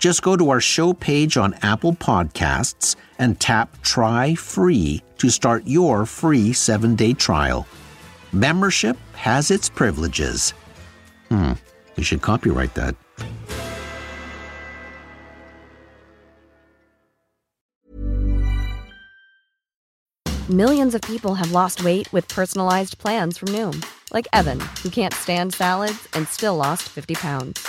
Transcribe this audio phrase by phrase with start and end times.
[0.00, 5.66] Just go to our show page on Apple Podcasts and tap Try Free to start
[5.66, 7.66] your free seven day trial.
[8.32, 10.54] Membership has its privileges.
[11.28, 11.52] Hmm,
[11.96, 12.96] you should copyright that.
[20.48, 23.84] Millions of people have lost weight with personalized plans from Noom,
[24.14, 27.68] like Evan, who can't stand salads and still lost 50 pounds.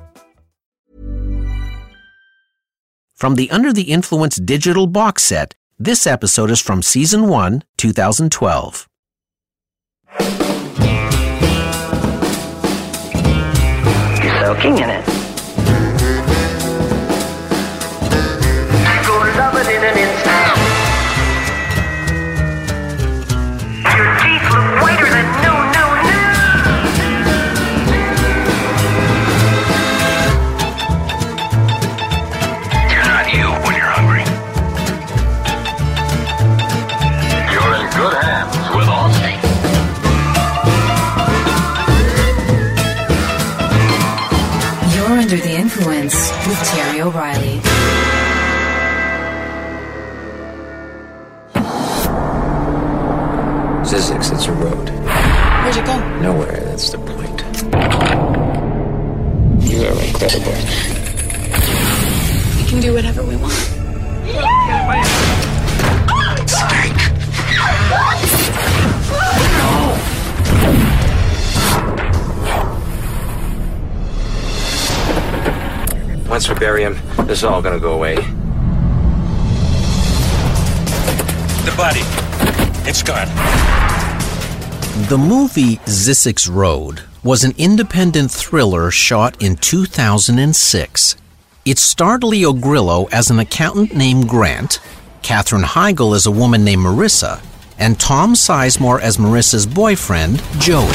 [3.21, 8.87] From the Under the Influence digital box set, this episode is from Season 1, 2012.
[14.41, 15.20] soaking in it.
[77.31, 78.15] This is all gonna go away.
[81.63, 82.01] The body.
[82.85, 83.29] It's gone.
[85.07, 91.15] The movie Zyzzyx Road was an independent thriller shot in 2006.
[91.63, 94.81] It starred Leo Grillo as an accountant named Grant,
[95.21, 97.41] Katherine Heigl as a woman named Marissa,
[97.79, 100.91] and Tom Sizemore as Marissa's boyfriend, Joey.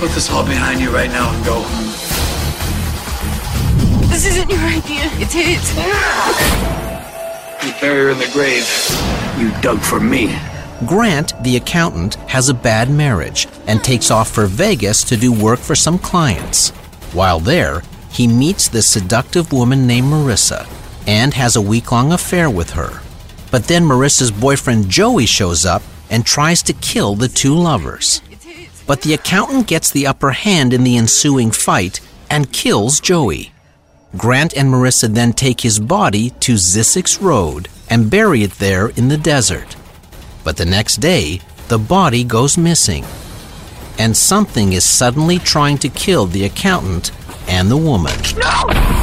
[0.00, 2.19] Put this all behind you right now and go.
[4.20, 5.08] This isn't your idea.
[5.14, 5.74] It's his.
[7.64, 8.68] You bury her in the grave.
[9.38, 10.38] You dug for me.
[10.86, 15.58] Grant, the accountant, has a bad marriage and takes off for Vegas to do work
[15.58, 16.68] for some clients.
[17.14, 17.80] While there,
[18.10, 20.68] he meets the seductive woman named Marissa
[21.06, 23.00] and has a week long affair with her.
[23.50, 25.80] But then Marissa's boyfriend Joey shows up
[26.10, 28.20] and tries to kill the two lovers.
[28.86, 33.52] but the accountant gets the upper hand in the ensuing fight and kills Joey.
[34.16, 39.08] Grant and Marissa then take his body to Zyzzyx Road and bury it there in
[39.08, 39.76] the desert.
[40.42, 43.04] But the next day, the body goes missing.
[43.98, 47.12] And something is suddenly trying to kill the accountant
[47.46, 48.14] and the woman.
[48.36, 49.00] No!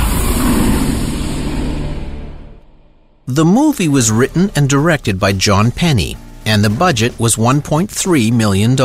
[3.27, 8.75] The movie was written and directed by John Penney, and the budget was $1.3 million.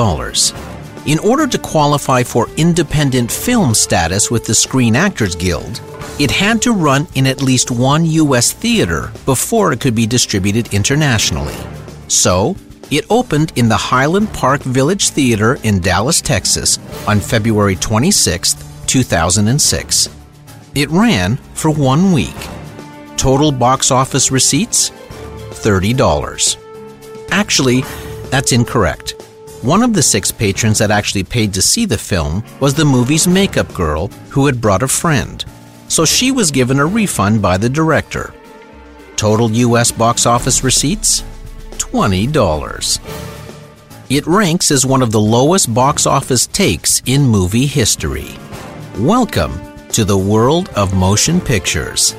[1.04, 5.80] In order to qualify for independent film status with the Screen Actors Guild,
[6.20, 8.52] it had to run in at least one U.S.
[8.52, 11.56] theater before it could be distributed internationally.
[12.06, 12.54] So,
[12.92, 16.78] it opened in the Highland Park Village Theater in Dallas, Texas
[17.08, 18.54] on February 26,
[18.86, 20.08] 2006.
[20.76, 22.36] It ran for one week.
[23.16, 24.90] Total box office receipts?
[24.90, 26.56] $30.
[27.32, 27.80] Actually,
[28.30, 29.21] that's incorrect.
[29.62, 33.28] One of the six patrons that actually paid to see the film was the movie's
[33.28, 35.44] makeup girl who had brought a friend,
[35.86, 38.34] so she was given a refund by the director.
[39.14, 41.22] Total US box office receipts?
[41.78, 42.98] $20.
[44.10, 48.34] It ranks as one of the lowest box office takes in movie history.
[48.98, 49.60] Welcome
[49.90, 52.16] to the world of motion pictures.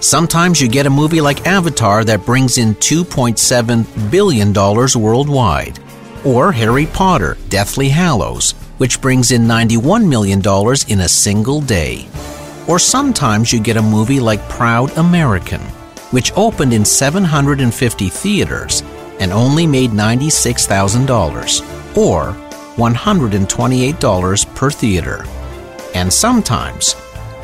[0.00, 5.78] Sometimes you get a movie like Avatar that brings in $2.7 billion worldwide,
[6.24, 10.40] or Harry Potter Deathly Hallows, which brings in $91 million
[10.88, 12.08] in a single day.
[12.66, 15.60] Or sometimes you get a movie like Proud American,
[16.10, 18.82] which opened in 750 theaters
[19.20, 22.32] and only made $96,000, or
[22.76, 25.24] $128 per theater.
[25.94, 26.94] And sometimes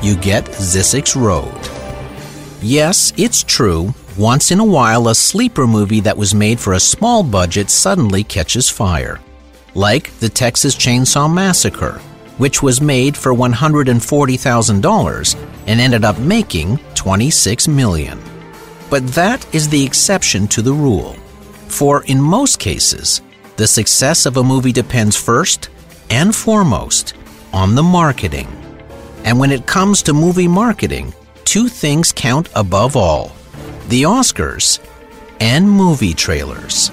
[0.03, 1.59] you get Zyzzyx Road.
[2.63, 3.93] Yes, it's true.
[4.19, 8.23] Once in a while, a sleeper movie that was made for a small budget suddenly
[8.23, 9.19] catches fire.
[9.75, 12.01] Like the Texas Chainsaw Massacre,
[12.39, 18.23] which was made for $140,000 and ended up making 26 million.
[18.89, 21.15] But that is the exception to the rule.
[21.67, 23.21] For in most cases,
[23.57, 25.71] the success of a movie depends first
[26.09, 27.15] and foremost
[27.53, 28.47] on the marketing.
[29.25, 31.13] And when it comes to movie marketing,
[31.45, 33.33] two things count above all
[33.89, 34.79] the Oscars
[35.41, 36.91] and movie trailers.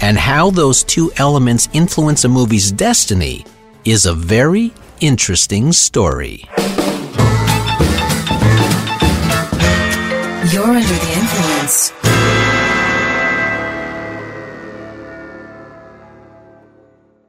[0.00, 3.44] And how those two elements influence a movie's destiny
[3.84, 6.44] is a very interesting story.
[10.52, 11.92] You're under the influence.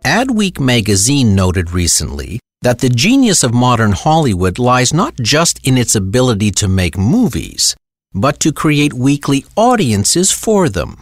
[0.06, 5.95] Adweek magazine noted recently that the genius of modern Hollywood lies not just in its
[5.95, 7.75] ability to make movies,
[8.14, 10.98] but to create weekly audiences for them.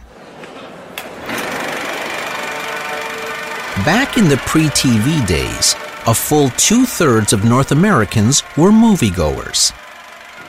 [3.84, 5.74] Back in the pre TV days,
[6.06, 9.72] a full two thirds of North Americans were moviegoers.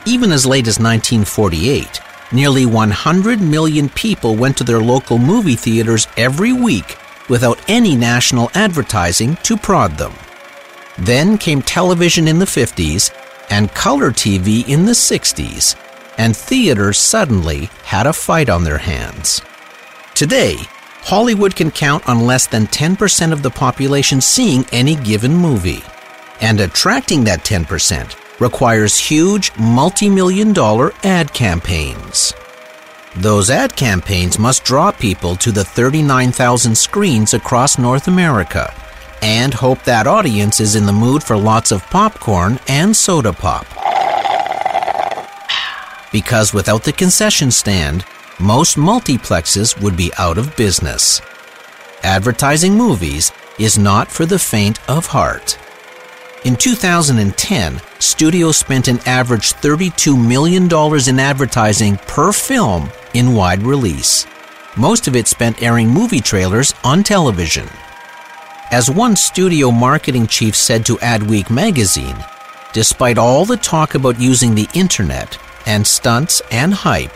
[0.04, 2.00] Even as late as 1948,
[2.32, 6.98] nearly 100 million people went to their local movie theaters every week
[7.28, 10.12] without any national advertising to prod them.
[10.98, 13.14] Then came television in the 50s
[13.50, 15.76] and color TV in the 60s,
[16.20, 19.40] and theaters suddenly had a fight on their hands.
[20.14, 20.56] Today,
[21.00, 25.82] Hollywood can count on less than 10% of the population seeing any given movie.
[26.42, 32.34] And attracting that 10% requires huge multi million dollar ad campaigns.
[33.16, 38.74] Those ad campaigns must draw people to the 39,000 screens across North America
[39.22, 43.66] and hope that audience is in the mood for lots of popcorn and soda pop.
[46.12, 48.04] Because without the concession stand,
[48.38, 51.20] most multiplexes would be out of business.
[52.02, 55.58] Advertising movies is not for the faint of heart.
[56.44, 60.64] In 2010, studios spent an average $32 million
[61.06, 64.26] in advertising per film in wide release.
[64.76, 67.68] Most of it spent airing movie trailers on television.
[68.70, 72.16] As one studio marketing chief said to Adweek magazine,
[72.72, 75.36] despite all the talk about using the internet
[75.66, 77.12] and stunts and hype,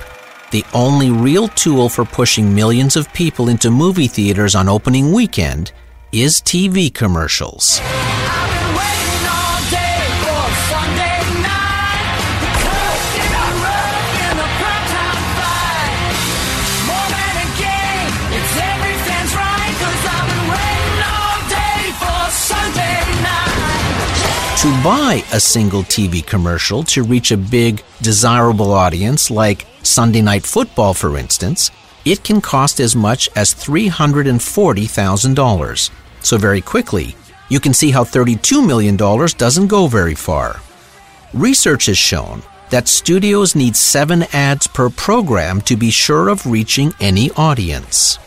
[0.51, 5.73] the only real tool for pushing millions of people into movie theaters on opening weekend
[6.13, 7.81] is TV commercials.
[24.65, 30.47] To buy a single TV commercial to reach a big, desirable audience like Sunday Night
[30.47, 31.71] Football, for instance,
[32.07, 35.91] it can cost as much as $340,000,
[36.23, 37.15] So, very quickly,
[37.51, 40.63] you can see how $32 million doesn't go very far.
[41.35, 46.95] Research has shown that studios need seven ads per program to be sure of reaching
[47.01, 48.19] any audience.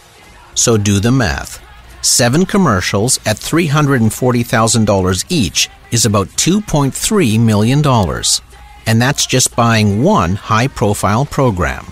[0.53, 1.66] So, do the math.
[2.07, 7.83] Seven commercials at $340,000 each is about $2.3 million.
[8.85, 11.85] And that's just buying one high profile program.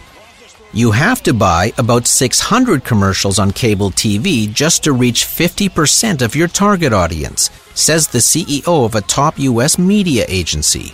[0.72, 6.34] You have to buy about 600 commercials on cable TV just to reach 50% of
[6.34, 9.78] your target audience, says the CEO of a top U.S.
[9.78, 10.94] media agency.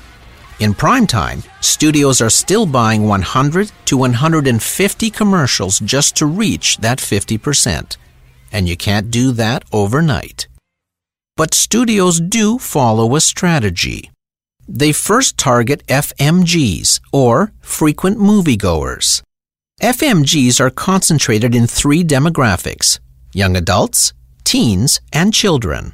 [0.60, 6.98] In prime time, studios are still buying 100 to 150 commercials just to reach that
[6.98, 7.98] 50%.
[8.52, 10.48] And you can't do that overnight.
[11.38, 14.12] But studios do follow a strategy.
[14.68, 19.22] They first target FMGs, or frequent moviegoers.
[19.82, 23.00] FMGs are concentrated in three demographics
[23.34, 25.94] young adults, teens, and children.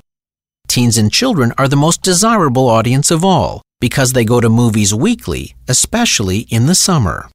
[0.67, 4.93] Teens and children are the most desirable audience of all because they go to movies
[4.93, 7.29] weekly, especially in the summer.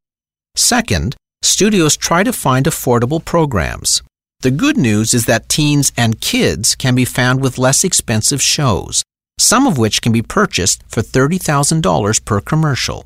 [0.54, 4.02] Second, studios try to find affordable programs.
[4.42, 9.04] The good news is that teens and kids can be found with less expensive shows,
[9.38, 13.04] some of which can be purchased for $30,000 per commercial.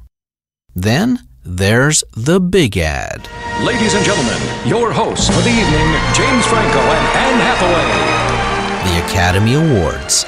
[0.74, 3.28] Then there's the big ad.
[3.62, 8.88] Ladies and gentlemen, your hosts for the evening, James Franco and Anne Hathaway.
[8.88, 10.24] The Academy Awards.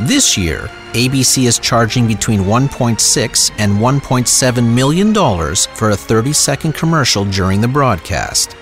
[0.00, 7.26] This year, ABC is charging between 1.6 and 1.7 million dollars for a 30-second commercial
[7.26, 8.56] during the broadcast.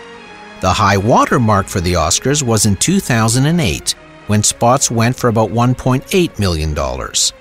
[0.65, 3.91] The high water mark for the Oscars was in 2008,
[4.29, 7.35] when spots went for about 1.8 million dollars.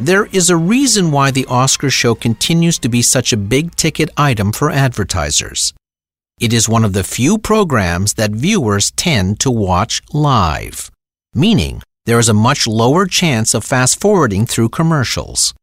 [0.00, 4.10] There is a reason why the Oscar show continues to be such a big ticket
[4.16, 5.72] item for advertisers.
[6.40, 10.90] It is one of the few programs that viewers tend to watch live,
[11.32, 15.54] meaning there is a much lower chance of fast forwarding through commercials.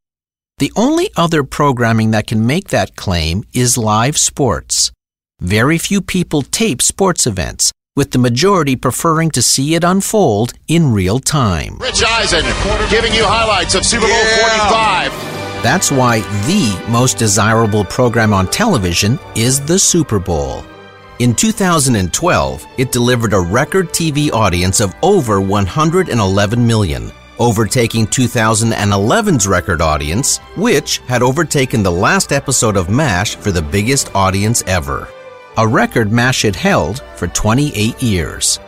[0.59, 4.93] The only other programming that can make that claim is live sports.
[5.41, 10.91] Very few people tape sports events, with the majority preferring to see it unfold in
[10.91, 11.77] real time.
[11.77, 12.43] Rich Eisen
[12.89, 15.09] giving you highlights of Super Bowl yeah.
[15.11, 15.61] 45.
[15.61, 20.65] That's why the most desirable program on television is the Super Bowl.
[21.19, 29.81] In 2012, it delivered a record TV audience of over 111 million, overtaking 2011's record
[29.83, 35.07] audience, which had overtaken the last episode of MASH for the biggest audience ever
[35.57, 38.59] a record MASH had held for 28 years.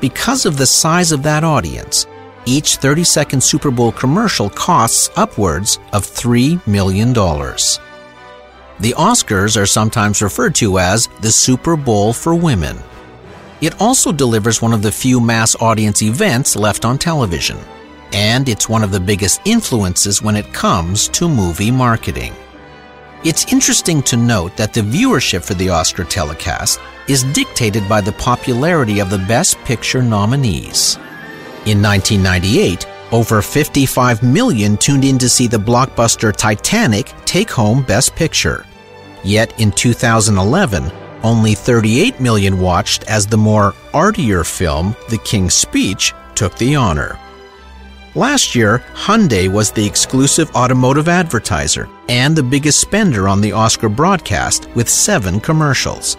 [0.00, 2.06] Because of the size of that audience,
[2.44, 7.12] each 30 second Super Bowl commercial costs upwards of $3 million.
[7.14, 12.78] The Oscars are sometimes referred to as the Super Bowl for women.
[13.60, 17.58] It also delivers one of the few mass audience events left on television,
[18.12, 22.34] and it's one of the biggest influences when it comes to movie marketing.
[23.24, 28.12] It's interesting to note that the viewership for the Oscar telecast is dictated by the
[28.12, 30.94] popularity of the Best Picture nominees.
[31.66, 38.14] In 1998, over 55 million tuned in to see the blockbuster Titanic take home Best
[38.14, 38.64] Picture.
[39.24, 40.92] Yet in 2011,
[41.24, 47.18] only 38 million watched as the more artier film, The King's Speech, took the honor.
[48.14, 53.90] Last year, Hyundai was the exclusive automotive advertiser and the biggest spender on the Oscar
[53.90, 56.16] broadcast with seven commercials.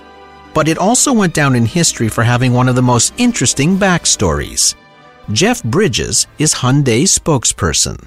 [0.54, 4.76] But it also went down in history for having one of the most interesting backstories.
[5.32, 7.98] Jeff Bridges is Hyundai's spokesperson.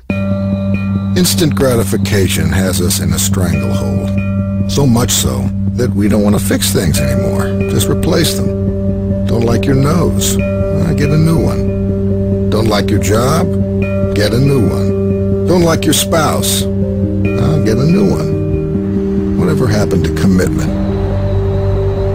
[1.17, 4.71] Instant gratification has us in a stranglehold.
[4.71, 5.41] So much so
[5.73, 7.69] that we don't want to fix things anymore.
[7.71, 9.27] Just replace them.
[9.27, 10.37] Don't like your nose?
[10.37, 12.49] I get a new one.
[12.51, 13.72] Don't like your job?
[14.15, 15.47] Get a new one.
[15.47, 16.63] Don't like your spouse?
[16.63, 19.39] I'll get a new one.
[19.39, 20.71] Whatever happened to commitment?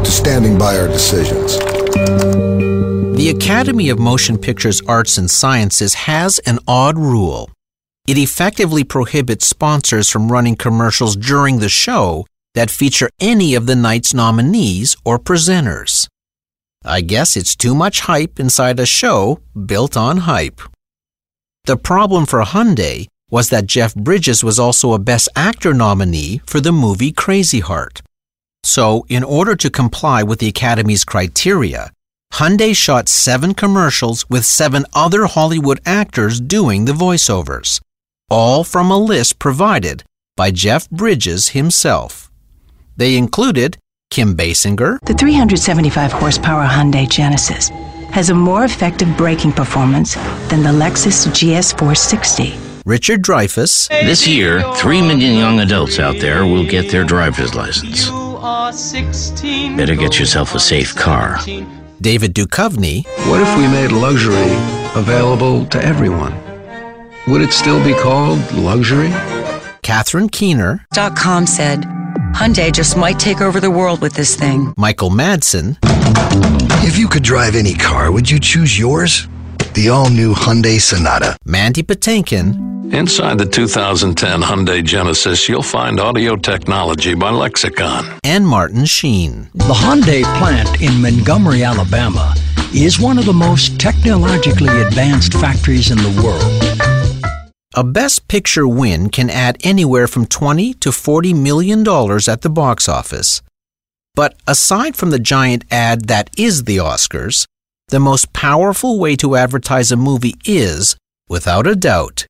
[0.06, 1.58] To standing by our decisions?
[3.18, 7.50] The Academy of Motion Pictures Arts and Sciences has an odd rule.
[8.08, 13.76] It effectively prohibits sponsors from running commercials during the show that feature any of the
[13.76, 16.08] night's nominees or presenters.
[16.86, 20.62] I guess it's too much hype inside a show built on hype.
[21.68, 26.62] The problem for Hyundai was that Jeff Bridges was also a Best Actor nominee for
[26.62, 28.02] the movie Crazy Heart.
[28.64, 31.92] So, in order to comply with the Academy's criteria,
[32.32, 37.82] Hyundai shot seven commercials with seven other Hollywood actors doing the voiceovers,
[38.30, 40.06] all from a list provided
[40.38, 42.32] by Jeff Bridges himself.
[42.96, 43.78] They included
[44.10, 47.72] Kim Basinger, the 375 horsepower Hyundai Genesis
[48.12, 50.16] has a more effective braking performance
[50.50, 52.84] than the Lexus GS460.
[52.86, 53.90] Richard Dreyfuss.
[53.90, 58.10] This year, 3 million young adults out there will get their driver's license.
[59.78, 61.38] Better get yourself a safe car.
[62.02, 63.06] David Duchovny.
[63.28, 64.54] What if we made luxury
[64.96, 66.34] available to everyone?
[67.28, 69.10] Would it still be called luxury?
[69.82, 70.86] Catherine Keener.
[71.16, 71.84] .com said,
[72.34, 74.74] Hyundai just might take over the world with this thing.
[74.78, 75.78] Michael Madsen.
[76.88, 79.28] If you could drive any car, would you choose yours?
[79.74, 81.38] The all-new Hyundai Sonata.
[81.46, 82.94] Mandy Patinkin.
[82.94, 88.18] Inside the 2010 Hyundai Genesis, you'll find audio technology by Lexicon.
[88.24, 89.50] And Martin Sheen.
[89.54, 92.34] The Hyundai plant in Montgomery, Alabama
[92.74, 96.54] is one of the most technologically advanced factories in the world.
[97.76, 102.50] A Best Picture win can add anywhere from 20 to 40 million dollars at the
[102.50, 103.42] box office.
[104.18, 107.46] But aside from the giant ad that is the Oscars,
[107.90, 110.98] the most powerful way to advertise a movie is,
[111.30, 112.26] without a doubt,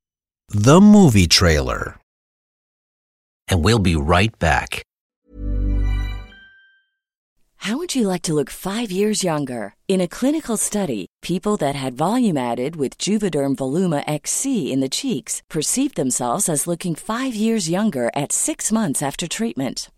[0.50, 1.96] the movie trailer.
[3.48, 4.84] And we'll be right back.
[7.62, 9.74] How would you like to look five years younger?
[9.88, 14.90] In a clinical study, people that had volume added with Juvederm Voluma XC in the
[14.90, 19.90] cheeks perceived themselves as looking five years younger at six months after treatment.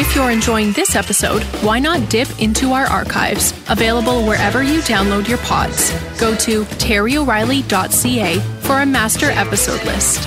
[0.00, 5.28] If you're enjoying this episode, why not dip into our archives, available wherever you download
[5.28, 5.92] your pods.
[6.18, 10.22] Go to terryoreilly.ca for a master episode list.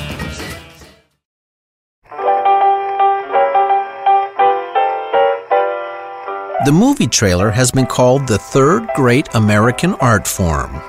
[6.65, 10.79] The movie trailer has been called the third great American art form.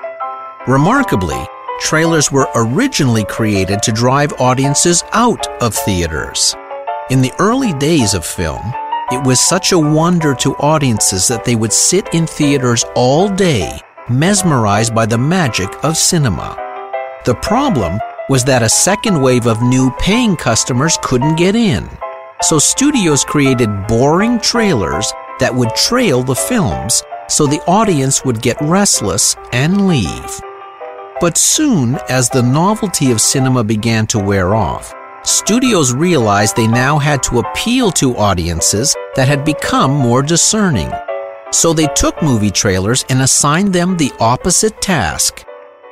[0.68, 1.42] Remarkably,
[1.80, 6.54] trailers were originally created to drive audiences out of theaters.
[7.10, 8.62] In the early days of film,
[9.12, 13.78] it was such a wonder to audiences that they would sit in theaters all day,
[14.08, 16.56] mesmerized by the magic of cinema.
[17.26, 17.98] The problem
[18.30, 21.86] was that a second wave of new paying customers couldn't get in.
[22.40, 28.56] So studios created boring trailers that would trail the films so the audience would get
[28.62, 30.40] restless and leave.
[31.20, 36.98] But soon, as the novelty of cinema began to wear off, studios realized they now
[36.98, 40.90] had to appeal to audiences that had become more discerning.
[41.50, 45.44] So they took movie trailers and assigned them the opposite task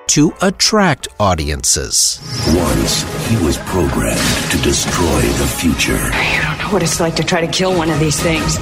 [0.08, 2.20] to attract audiences.
[2.54, 4.18] Once he was programmed
[4.50, 5.92] to destroy the future.
[5.94, 8.58] You don't know what it's like to try to kill one of these things.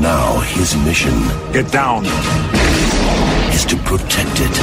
[0.00, 1.14] Now his mission
[1.52, 2.04] Get down.
[3.54, 4.54] is to protect it.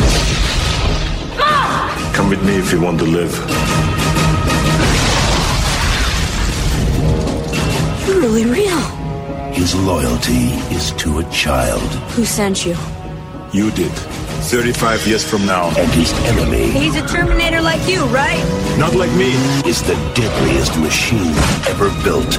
[2.13, 3.31] Come with me if you want to live.
[8.07, 8.79] You're really real.
[9.53, 11.81] His loyalty is to a child.
[12.15, 12.75] Who sent you?
[13.53, 13.91] You did.
[13.91, 15.67] 35 years from now.
[15.77, 18.41] And his enemy He's a Terminator like you, right?
[18.79, 19.31] Not like me.
[19.69, 21.33] is the deadliest machine
[21.69, 22.31] ever built.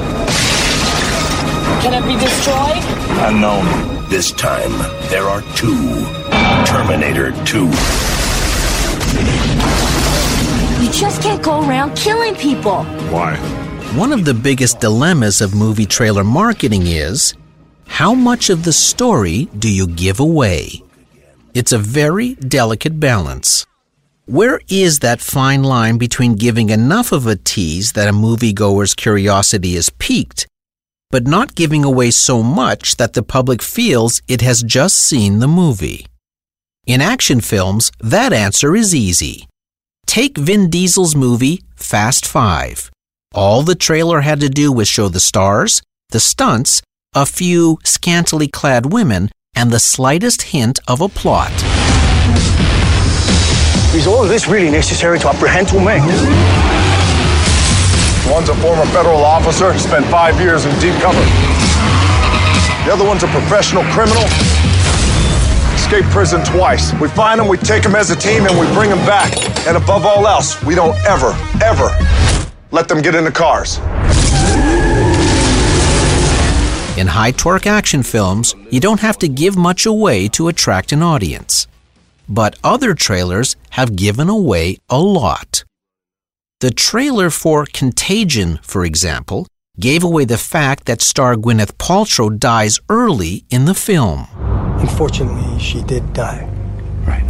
[1.83, 2.83] Can it be destroyed?
[3.29, 4.09] Unknown.
[4.09, 4.73] This time,
[5.11, 6.05] there are two.
[6.67, 7.65] Terminator 2.
[10.83, 12.85] You just can't go around killing people.
[13.15, 13.37] Why?
[13.95, 17.35] One of the biggest dilemmas of movie trailer marketing is
[17.87, 20.83] how much of the story do you give away?
[21.53, 23.67] It's a very delicate balance.
[24.25, 29.77] Where is that fine line between giving enough of a tease that a moviegoer's curiosity
[29.77, 30.47] is piqued,
[31.11, 35.49] but not giving away so much that the public feels it has just seen the
[35.49, 36.07] movie?
[36.87, 39.49] In action films, that answer is easy.
[40.07, 42.92] Take Vin Diesel's movie Fast Five.
[43.35, 46.83] All the trailer had to do was show the stars, the stunts,
[47.15, 51.51] a few scantily clad women, and the slightest hint of a plot.
[53.95, 56.01] Is all this really necessary to apprehend two men?
[58.31, 61.25] One's a former federal officer, spent five years in deep cover.
[62.85, 64.25] The other one's a professional criminal,
[65.75, 66.93] escaped prison twice.
[67.01, 69.33] We find them, we take them as a team, and we bring them back.
[69.67, 71.33] And above all else, we don't ever,
[71.65, 71.89] ever
[72.73, 73.79] let them get into cars.
[76.99, 81.03] In high torque action films, you don't have to give much away to attract an
[81.03, 81.67] audience.
[82.29, 85.65] But other trailers have given away a lot.
[86.61, 89.47] The trailer for Contagion, for example,
[89.81, 94.27] gave away the fact that star Gwyneth Paltrow dies early in the film.
[94.81, 96.49] Unfortunately, she did die.
[97.07, 97.25] Right.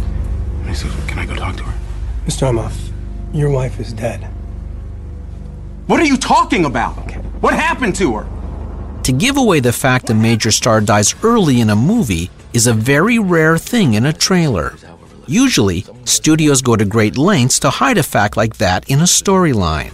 [0.75, 1.79] So can I go talk to her?
[2.25, 2.49] Mr.
[2.49, 2.91] Emhoff,
[3.33, 4.32] your wife is dead.
[5.85, 6.93] What are you talking about?
[7.41, 9.01] What happened to her?
[9.03, 12.73] To give away the fact a major star dies early in a movie is a
[12.73, 14.75] very rare thing in a trailer.
[15.27, 19.91] Usually, studios go to great lengths to hide a fact like that in a storyline.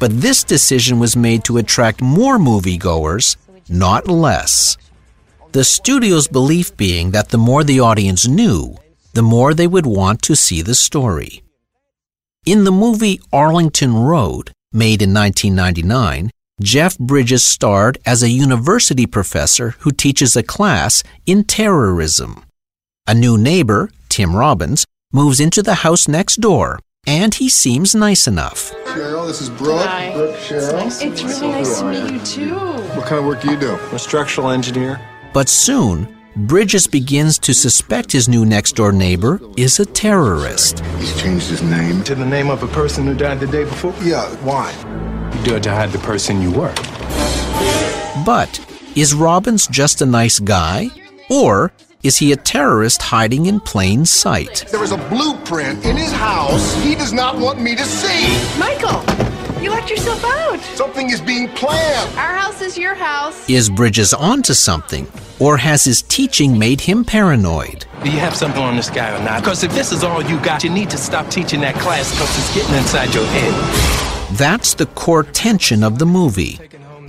[0.00, 3.36] But this decision was made to attract more moviegoers,
[3.68, 4.76] not less.
[5.52, 8.76] The studio's belief being that the more the audience knew,
[9.14, 11.44] the more they would want to see the story.
[12.44, 16.30] In the movie Arlington Road, made in 1999,
[16.62, 22.44] Jeff Bridges starred as a university professor who teaches a class in terrorism.
[23.06, 28.26] A new neighbor, Tim Robbins, moves into the house next door, and he seems nice
[28.28, 28.72] enough.
[28.86, 29.84] Cheryl, this is Brooke.
[29.86, 30.12] Hi.
[30.12, 31.02] Brooke, Cheryl.
[31.02, 32.54] It's really nice to meet you too.
[32.54, 33.74] What kind of work do you do?
[33.74, 35.00] I'm a structural engineer.
[35.32, 40.80] But soon, Bridges begins to suspect his new next door neighbor is a terrorist.
[40.96, 42.02] He's changed his name.
[42.04, 43.92] To the name of a person who died the day before?
[44.02, 44.72] Yeah, why?
[45.36, 46.72] You do it to hide the person you were.
[48.24, 48.58] But
[48.96, 50.88] is Robbins just a nice guy?
[51.28, 51.70] Or
[52.02, 54.64] is he a terrorist hiding in plain sight?
[54.72, 58.58] There is a blueprint in his house he does not want me to see.
[58.58, 59.00] Michael,
[59.62, 60.60] you locked yourself out.
[60.60, 62.18] Something is being planned.
[62.18, 63.48] Our house is your house.
[63.48, 65.06] Is Bridges onto something?
[65.38, 67.86] Or has his teaching made him paranoid?
[68.02, 69.40] Do you have something on this guy or not?
[69.40, 72.38] Because if this is all you got, you need to stop teaching that class because
[72.38, 74.36] it's getting inside your head.
[74.36, 76.58] That's the core tension of the movie.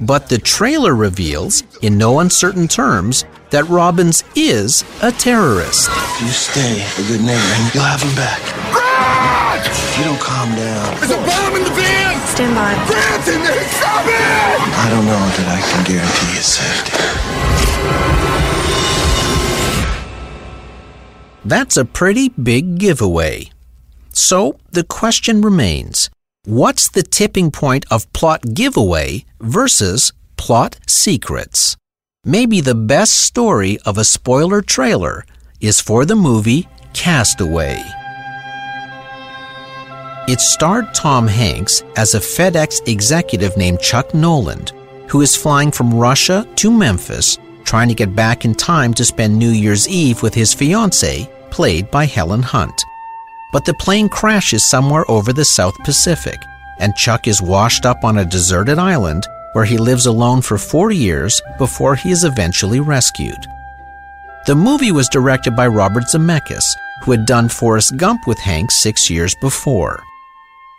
[0.01, 5.89] But the trailer reveals, in no uncertain terms, that Robbins is a terrorist.
[5.91, 8.41] If you stay a good neighbor, you'll have him back.
[9.65, 12.02] If you don't calm down, There's a bomb in the van!
[12.33, 12.73] Stand by.
[12.87, 13.27] Grant's!
[13.77, 14.17] Stop it!
[14.75, 16.97] I don't know that I can guarantee his safety.
[21.45, 23.51] That's a pretty big giveaway.
[24.13, 26.09] So the question remains
[26.45, 31.77] what's the tipping point of plot giveaway versus plot secrets?
[32.25, 35.23] Maybe the best story of a spoiler trailer
[35.61, 38.02] is for the movie Castaway.
[40.25, 44.71] It starred Tom Hanks as a FedEx executive named Chuck Noland,
[45.09, 49.37] who is flying from Russia to Memphis, trying to get back in time to spend
[49.37, 52.85] New Year's Eve with his fiancee, played by Helen Hunt.
[53.51, 56.39] But the plane crashes somewhere over the South Pacific,
[56.79, 60.91] and Chuck is washed up on a deserted island where he lives alone for four
[60.91, 63.45] years before he is eventually rescued.
[64.45, 66.63] The movie was directed by Robert Zemeckis,
[67.03, 70.01] who had done Forrest Gump with Hanks six years before.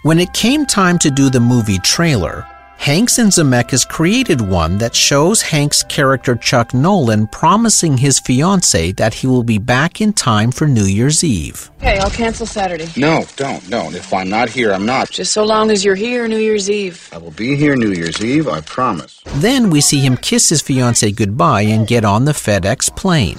[0.04, 4.94] When it came time to do the movie trailer, Hanks and Zemeckis created one that
[4.94, 10.52] shows Hank's character Chuck Nolan promising his fiancee that he will be back in time
[10.52, 11.70] for New Year's Eve.
[11.78, 12.86] Okay, I'll cancel Saturday.
[12.98, 13.94] No, don't, don't.
[13.94, 15.08] If I'm not here, I'm not.
[15.10, 17.08] Just so long as you're here New Year's Eve.
[17.10, 19.22] I will be here New Year's Eve, I promise.
[19.36, 23.38] Then we see him kiss his fiancee goodbye and get on the FedEx plane.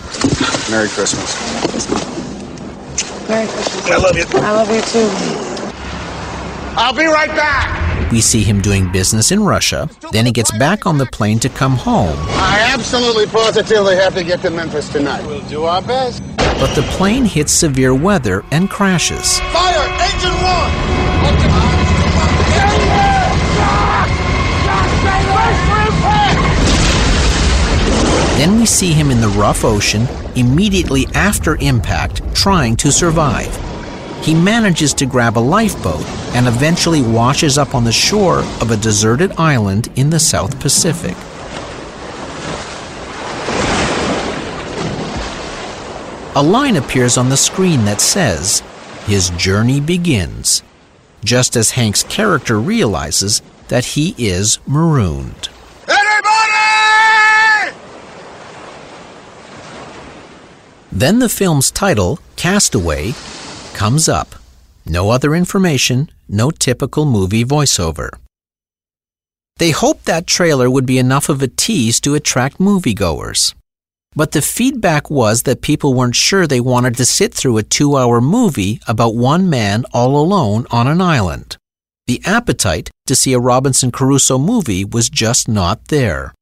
[0.72, 1.40] Merry Christmas.
[3.30, 3.86] Merry Christmas.
[3.86, 4.26] I love you.
[4.34, 5.55] I love you too.
[6.78, 8.12] I'll be right back.
[8.12, 9.90] We see him doing business in Russia.
[10.12, 12.18] Then he gets back on the plane to come home.
[12.30, 15.26] I absolutely positively have to get to Memphis tonight.
[15.26, 16.22] We'll do our best.
[16.38, 19.40] But the plane hits severe weather and crashes.
[19.40, 19.88] Fire!
[20.02, 20.96] Engine one!
[28.38, 33.65] Then we see him in the rough ocean immediately after impact trying to survive.
[34.26, 38.78] He manages to grab a lifeboat and eventually washes up on the shore of a
[38.78, 41.16] deserted island in the South Pacific.
[46.36, 48.64] A line appears on the screen that says,
[49.06, 50.64] His journey begins,
[51.24, 55.50] just as Hank's character realizes that he is marooned.
[60.92, 63.14] Then the film's title, Castaway,
[63.76, 64.36] comes up.
[64.86, 68.10] No other information, no typical movie voiceover.
[69.58, 73.54] They hoped that trailer would be enough of a tease to attract moviegoers.
[74.16, 77.98] But the feedback was that people weren't sure they wanted to sit through a two
[77.98, 81.58] hour movie about one man all alone on an island.
[82.08, 86.34] The appetite to see a Robinson Crusoe movie was just not there.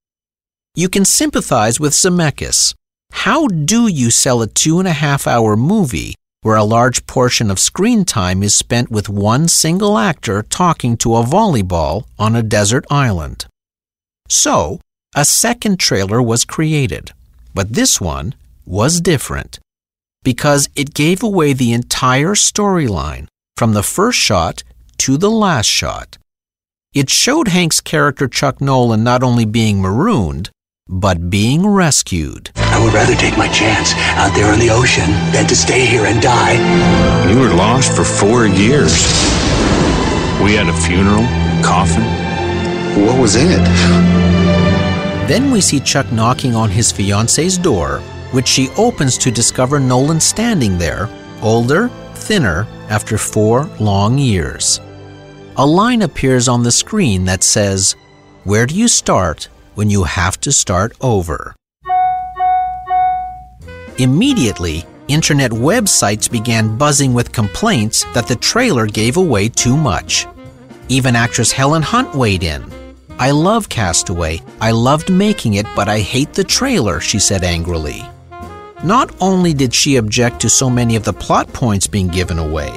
[0.76, 2.76] You can sympathize with Zemeckis.
[3.12, 7.50] How do you sell a two and a half hour movie where a large portion
[7.50, 12.44] of screen time is spent with one single actor talking to a volleyball on a
[12.44, 13.48] desert island?
[14.30, 14.80] So,
[15.16, 17.12] a second trailer was created,
[17.54, 19.60] but this one was different
[20.24, 23.28] because it gave away the entire storyline
[23.58, 24.64] from the first shot
[24.98, 26.18] to the last shot.
[26.94, 30.50] It showed Hank's character Chuck Nolan not only being marooned,
[30.88, 32.52] but being rescued.
[32.56, 36.06] I would rather take my chance out there in the ocean than to stay here
[36.06, 36.54] and die.
[37.32, 38.92] You were lost for four years.
[40.44, 41.24] We had a funeral,
[41.64, 42.04] coffin.
[43.06, 43.64] What was in it?
[45.28, 48.00] Then we see Chuck knocking on his fiancee's door,
[48.32, 51.10] which she opens to discover Nolan standing there,
[51.42, 54.82] older, thinner, after four long years.
[55.56, 57.96] A line appears on the screen that says,
[58.44, 61.56] Where do you start when you have to start over?
[63.98, 70.26] Immediately, internet websites began buzzing with complaints that the trailer gave away too much.
[70.90, 72.64] Even actress Helen Hunt weighed in.
[73.20, 74.42] I love Castaway.
[74.60, 78.04] I loved making it, but I hate the trailer, she said angrily.
[78.84, 82.74] Not only did she object to so many of the plot points being given away,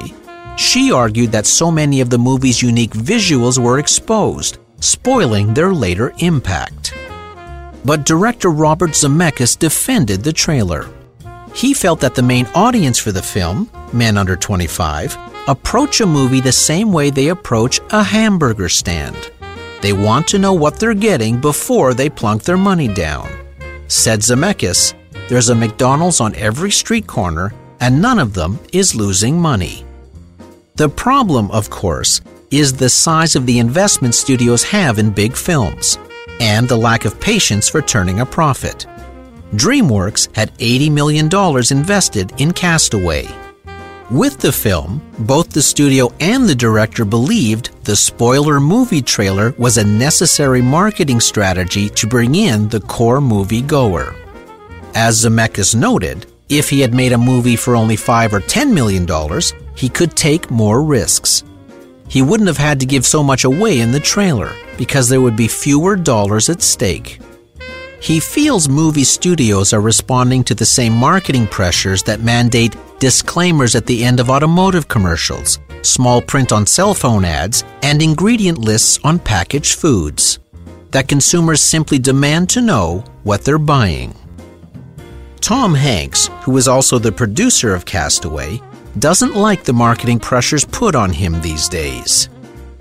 [0.56, 6.12] she argued that so many of the movie's unique visuals were exposed, spoiling their later
[6.18, 6.94] impact.
[7.84, 10.88] But director Robert Zemeckis defended the trailer.
[11.54, 15.16] He felt that the main audience for the film, men under 25,
[15.48, 19.30] approach a movie the same way they approach a hamburger stand.
[19.80, 23.30] They want to know what they're getting before they plunk their money down.
[23.88, 24.94] Said Zemeckis,
[25.28, 29.84] there's a McDonald's on every street corner, and none of them is losing money.
[30.74, 32.20] The problem, of course,
[32.58, 35.98] is the size of the investment studios have in big films,
[36.40, 38.86] and the lack of patience for turning a profit.
[39.52, 41.28] DreamWorks had $80 million
[41.70, 43.28] invested in Castaway.
[44.10, 49.78] With the film, both the studio and the director believed the spoiler movie trailer was
[49.78, 54.14] a necessary marketing strategy to bring in the core movie goer.
[54.94, 59.04] As Zemeckis noted, if he had made a movie for only 5 or 10 million
[59.04, 61.42] dollars, he could take more risks.
[62.08, 65.36] He wouldn't have had to give so much away in the trailer because there would
[65.36, 67.20] be fewer dollars at stake.
[68.00, 73.86] He feels movie studios are responding to the same marketing pressures that mandate disclaimers at
[73.86, 79.18] the end of automotive commercials, small print on cell phone ads, and ingredient lists on
[79.18, 80.38] packaged foods.
[80.92, 84.14] That consumers simply demand to know what they're buying.
[85.40, 88.60] Tom Hanks, who is also the producer of Castaway,
[88.98, 92.28] doesn't like the marketing pressures put on him these days.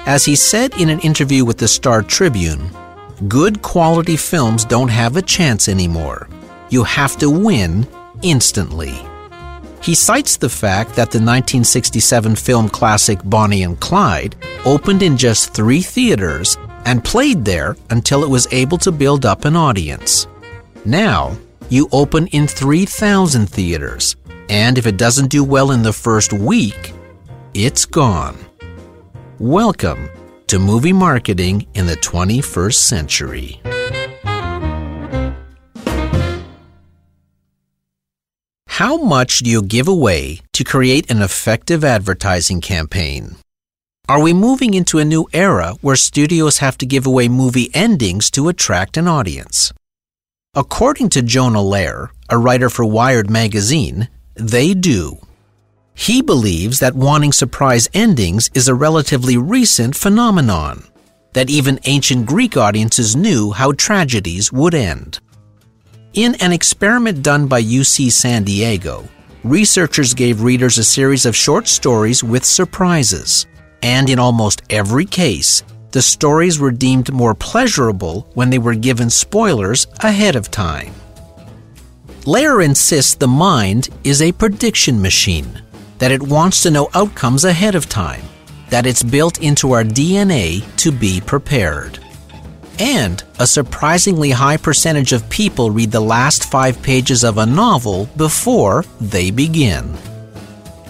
[0.06, 2.70] As he said in an interview with the Star Tribune,
[3.28, 6.30] good quality films don't have a chance anymore.
[6.70, 7.88] You have to win
[8.22, 8.94] instantly.
[9.82, 15.54] He cites the fact that the 1967 film classic Bonnie and Clyde opened in just
[15.54, 20.28] three theaters and played there until it was able to build up an audience.
[20.86, 21.38] Now,
[21.70, 24.16] you open in 3,000 theaters,
[24.50, 26.94] and if it doesn't do well in the first week,
[27.54, 28.38] it's gone.
[29.40, 30.10] Welcome
[30.48, 33.62] to movie marketing in the 21st century.
[38.68, 43.38] How much do you give away to create an effective advertising campaign?
[44.08, 48.30] Are we moving into a new era where studios have to give away movie endings
[48.32, 49.74] to attract an audience?
[50.54, 55.18] According to Jonah Lehrer, a writer for Wired magazine, they do.
[55.94, 60.84] He believes that wanting surprise endings is a relatively recent phenomenon,
[61.34, 65.20] that even ancient Greek audiences knew how tragedies would end.
[66.14, 69.08] In an experiment done by UC San Diego,
[69.44, 73.46] researchers gave readers a series of short stories with surprises,
[73.82, 79.10] and in almost every case, the stories were deemed more pleasurable when they were given
[79.10, 80.94] spoilers ahead of time.
[82.26, 85.62] Lehrer insists the mind is a prediction machine,
[86.00, 88.24] that it wants to know outcomes ahead of time,
[88.70, 92.00] that it's built into our DNA to be prepared.
[92.80, 98.10] And a surprisingly high percentage of people read the last five pages of a novel
[98.18, 99.96] before they begin.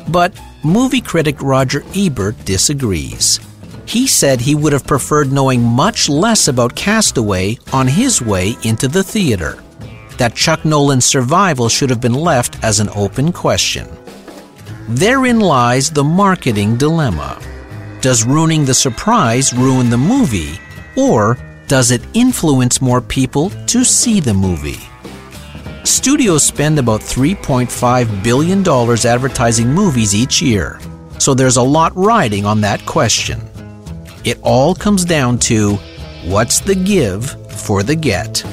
[0.07, 3.41] But movie critic Roger Ebert disagrees.
[3.85, 8.87] He said he would have preferred knowing much less about Castaway on his way into
[8.87, 9.61] the theater,
[10.17, 13.87] that Chuck Noland's survival should have been left as an open question.
[14.87, 17.41] Therein lies the marketing dilemma.
[18.01, 20.59] Does ruining the surprise ruin the movie,
[20.95, 24.79] or does it influence more people to see the movie?
[25.83, 30.79] Studios spend about $3.5 billion advertising movies each year,
[31.19, 33.41] so there's a lot riding on that question.
[34.23, 35.75] It all comes down to
[36.25, 38.43] what's the give for the get?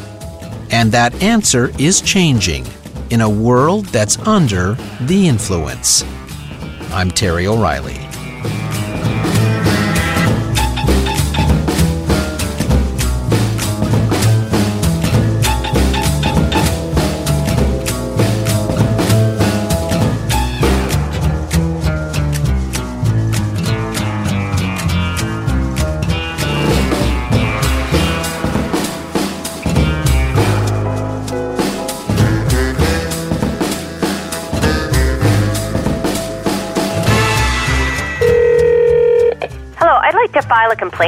[0.72, 2.66] And that answer is changing
[3.11, 6.02] in a world that's under the influence.
[6.92, 8.12] I'm Terry O'Reilly.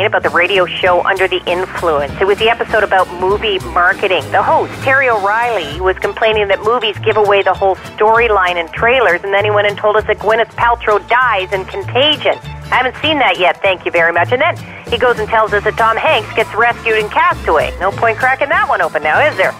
[0.03, 2.13] About the radio show Under the Influence.
[2.21, 4.29] It was the episode about movie marketing.
[4.33, 9.23] The host, Terry O'Reilly, was complaining that movies give away the whole storyline in trailers,
[9.23, 12.35] and then he went and told us that Gwyneth Paltrow dies in Contagion.
[12.73, 14.33] I haven't seen that yet, thank you very much.
[14.33, 14.57] And then
[14.91, 17.73] he goes and tells us that Tom Hanks gets rescued in Castaway.
[17.79, 19.53] No point cracking that one open now, is there?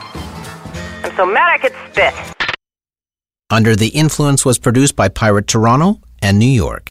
[1.05, 2.13] I'm so mad I could spit.
[3.51, 6.91] Under the Influence was produced by Pirate Toronto and New York.